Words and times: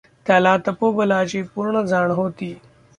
त्याला 0.25 0.55
तपोबलाची 0.67 1.41
पूर्ण 1.55 1.81
जाण 1.85 2.11
होती. 2.11 2.53